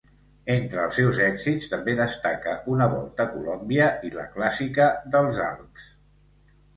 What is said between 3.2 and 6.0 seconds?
a Colòmbia i la Clàssica dels Alps.